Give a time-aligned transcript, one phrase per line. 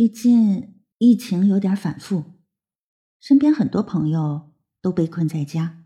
[0.00, 2.24] 最近疫情有点反复，
[3.20, 5.84] 身边很多朋友都被困在家，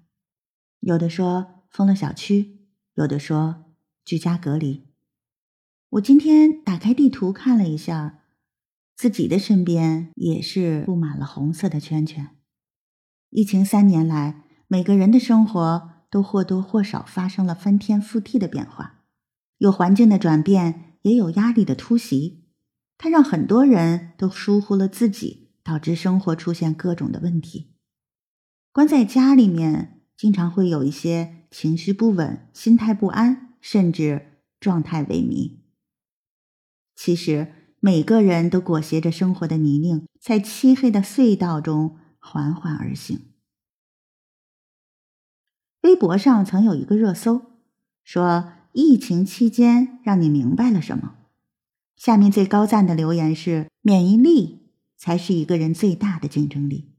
[0.78, 2.60] 有的说封了小区，
[2.94, 3.74] 有的说
[4.04, 4.84] 居家隔离。
[5.88, 8.20] 我今天打开地图看了一下，
[8.94, 12.36] 自己的身边也是布满了红色的圈圈。
[13.30, 19.02] 疫情三年来，每个人的生活都或多或少发生了翻天覆地的变化，
[19.58, 22.43] 有环境的转变，也有压力的突袭。
[22.96, 27.74] 它让很多人都疏忽了自己，导致生活出现各种的问题。
[28.72, 35.58] 关在家里面，经常会有一些情绪不稳、心态不安，甚至状态萎靡。
[36.96, 43.20] 其实，每个人都裹挟着生活的泥泞，在漆黑的隧道中缓缓而行。
[45.82, 47.42] 微博上曾有一个热搜，
[48.02, 51.16] 说疫情期间让你明白了什么？
[51.96, 56.92] 下面最高赞的留言是：“免疫力才是一个人最大的竞争力。”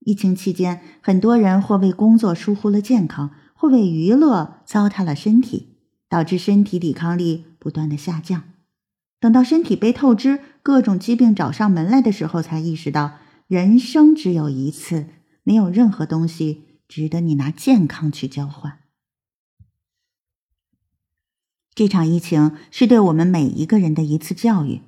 [0.00, 8.44] 疫情期间，很多人或为工作疏忽了健康，或为娱乐糟蹋了身体，导致身体抵抗力不断的下降。
[9.20, 15.06] 等到身体被透支，各种疾病找上门来的时候，才意识到人生只有一次，
[15.42, 18.80] 没有任何东西值得你拿健康去交换。
[21.74, 24.80] 这场疫情是对我们每一个人的一次教育，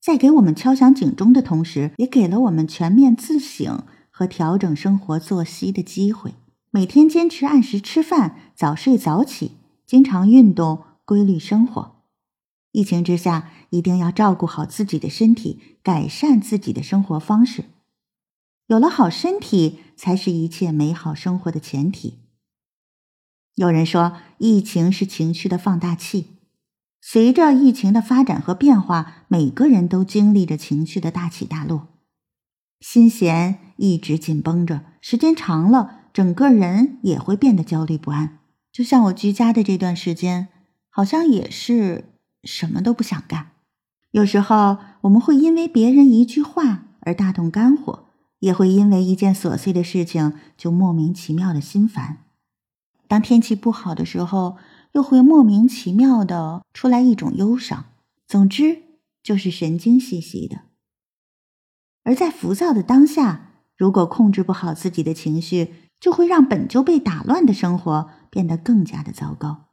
[0.00, 6.32] 在给我们敲响警钟的同时，也给了我们全面自省和调整生活作息的机会。
[6.70, 9.52] 每天坚持按时吃饭、早睡早起，
[9.86, 11.96] 经常运动，规律生活。
[12.70, 17.64] 疫情之下，一定要照顾好自己的身体，改善自己的生活方式。
[18.68, 22.20] 有了好身体，才是一切美好生活的前提。
[23.54, 26.38] 有人说，疫情是情绪的放大器。
[27.02, 31.88] 随着疫情的发展和变化，每个人都经历着情绪的大起大落，
[32.80, 38.38] 心弦一直紧绷着，时间长了，整个人也会变得焦虑不安。
[38.72, 40.48] 就像我居家的这段时间，
[40.88, 42.14] 好像也是
[42.44, 43.50] 什么都不想干。
[44.12, 48.06] 有时候，我们会因为别人一句话而大动肝火，
[48.38, 52.21] 也会因为一件琐碎的事情就莫名其妙的心烦。
[53.12, 54.56] 当天气不好的时候，
[54.92, 57.84] 又会莫名其妙的出来一种忧伤。
[58.26, 58.84] 总之，
[59.22, 60.60] 就是神经兮兮的。
[62.04, 69.66] 而在浮躁的当下，如果控制不好自己的情绪，就会让本就被打乱的生活变得更加的糟糕。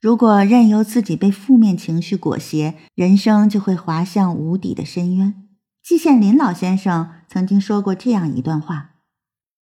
[0.00, 5.46] 如果任由自己被负面情绪裹挟，人生就会滑向无底的深渊。
[5.82, 8.94] 季羡林老先生曾经说过这样一段话，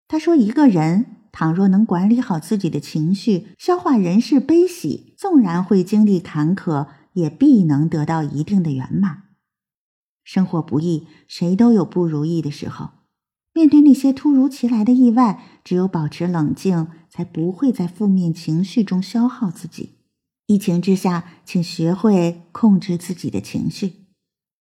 [0.06, 9.24] 他说：“一个人。”倘若能管理好自己的情绪，消化人世悲喜，纵然会经历坎坷，也必能得到一定的圆满。
[10.24, 12.90] 生活不易，谁都有不如意的时候。
[13.52, 19.96] 面对那些突如其来的意外，只有保持冷静，才不会在负面情绪中消耗自己。
[20.46, 24.06] 疫情之下，请学会控制自己的情绪，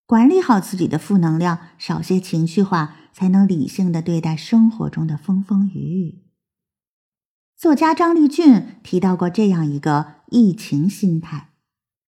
[0.06, 6.29] 管理好自己的负能量，少些情绪化，才能理性的对待生活中的风风雨雨。
[7.60, 11.50] 作家张立俊提到过这样一个疫情心态，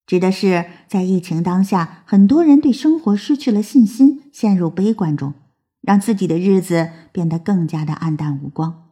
[0.06, 5.34] 指的是在疫情当下，很多人对生活失去了信心，陷入悲观中，
[5.82, 8.92] 让自己的日子变得更加的暗淡无光。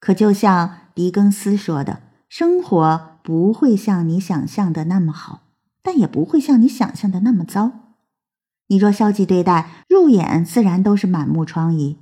[0.00, 5.42] 可就像狄更斯说的：“生活不会像你想象的那么好，
[5.84, 7.70] 但也不会像你想象的那么糟。
[8.66, 11.94] 你若消极对待，入眼自然都是满目疮痍。”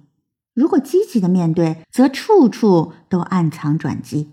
[0.58, 4.32] 如果积极的面对，则处处都暗藏转机。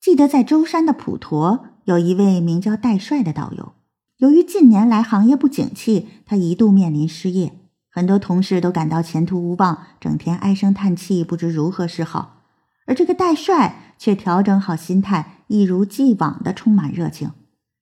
[0.00, 3.72] 记得在舟山的普陀，有一位名叫戴帅的导游。
[4.18, 7.58] 由于近年来行业不景气，他一度面临失业，
[7.90, 12.44] 很多同事都感到前途无望，整天唉声叹气，不知如何是好。
[12.86, 17.32] 而这个戴帅却调整好心态，一如既往的充满热情，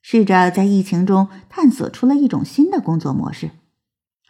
[0.00, 3.50] 试着在疫情中探索出了一种新的工作模式。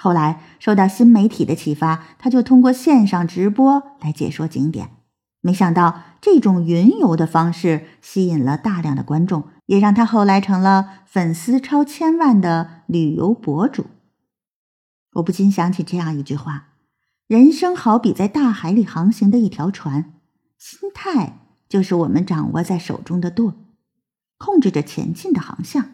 [0.01, 4.91] 后来受到新媒体的启发，他就通过线上直播来解说景点。
[5.41, 13.87] 没想到这种云游的方式吸引了大量的观众，也让他后来成了粉丝超千万的旅游博主。
[15.15, 16.69] 我不禁想起这样一句话：
[17.27, 20.13] 人生好比在大海里航行的一条船，
[20.59, 21.39] 心态
[21.69, 23.55] 就是我们掌握在手中的舵，
[24.37, 25.91] 控制着前进的航向。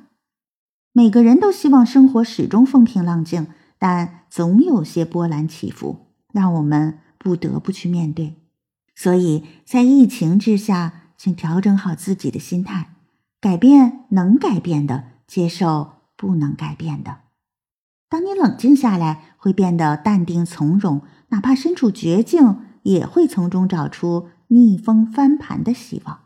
[0.93, 3.47] 每个人都希望生活始终风平浪静。
[3.79, 8.37] 但总有些波澜起伏，让我们不得不去面对。
[8.95, 12.97] 所以在疫情之下，请调整好自己的心态，
[13.41, 17.23] 改变能改变的，接受不能改变的。
[18.09, 26.21] 当你冷静下来，会变得淡定从容，哪怕身处绝境，也会从中找出逆风翻盘的希望。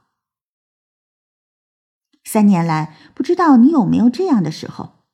[2.25, 5.05] 三年来，不知道你有没有这样的时候：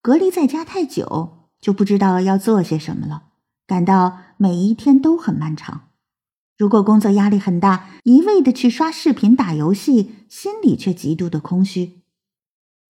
[0.00, 3.24] 隔离在家太久，就不知道要做些什么了，
[3.66, 5.88] 感到每一天都很漫长。
[6.56, 12.02] 如果工作压力很大，一味的去刷视频、打游戏，心里却极度的空虚。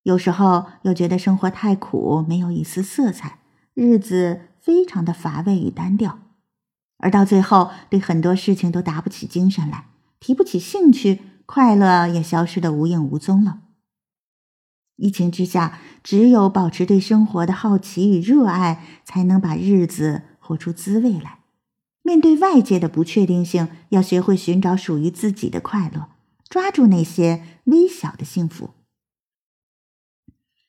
[0.04, 3.40] 有时候又觉得生活太苦，没有一丝色彩，
[3.74, 6.20] 日子非常的乏味与单调，
[6.98, 9.86] 而到最后，对很多事情都打不起精神来，
[10.20, 13.62] 提不起兴趣，快乐也消失的无影无踪了。
[14.94, 21.40] 疫情之下，只有保持对生活的好奇与热爱，才能把日子活出滋味来。
[22.02, 26.10] 面对外界的不确定性，要学会寻找属于自己的快乐，
[26.48, 28.70] 抓住那些微小的幸福。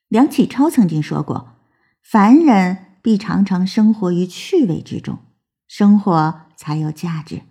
[0.08, 1.50] 梁启超曾经说过
[2.02, 5.20] ：“凡人必常常生活于趣味之中，
[5.68, 7.44] 生活才有价值。”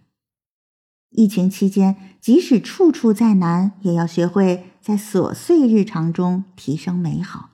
[1.14, 7.50] 疫情期间，即使处处再难，也要学会在琐碎日常中提升美好。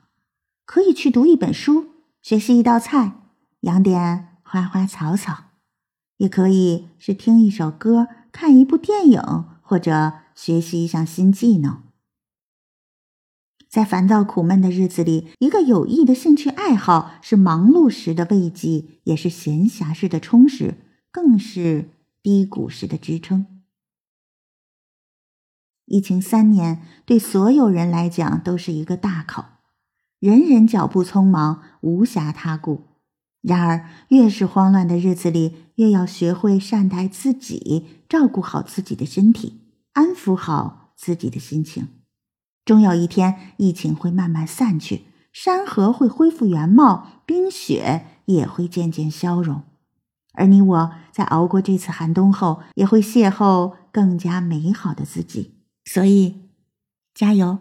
[0.65, 1.89] 可以去读一本书，
[2.21, 3.21] 学习一道菜，
[3.61, 5.51] 养点花花草草；
[6.17, 9.21] 也可以是听一首歌，看一部电影，
[9.61, 11.83] 或者学习一项新技能。
[13.69, 20.75] 在烦躁苦闷的日子里，一个有益的兴趣爱好是忙碌时的慰藉，也是闲暇时的充实，
[21.11, 21.89] 更是
[22.21, 23.47] 低谷时的支撑。
[25.85, 29.52] 疫情三年，对所有人来讲都是一个大考，
[30.23, 32.83] 人人脚步匆忙，无暇他顾。
[33.41, 39.59] 然而，越是慌乱的日子里，越要学会善待自己，照顾好自己的身体，
[39.91, 41.89] 安抚好自己的心情。
[42.63, 49.63] 终有一天，疫情会慢慢散去，山河会恢复原貌，冰雪也会渐渐消融，
[50.35, 55.55] 而你我在熬过这次寒冬后，也会邂逅更加美好的自己。
[55.83, 56.43] 所以，
[57.13, 57.59] 加油！